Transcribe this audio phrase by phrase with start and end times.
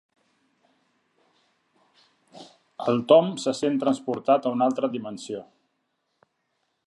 [2.91, 5.45] El Tom se sent transportat a una altra dimensió.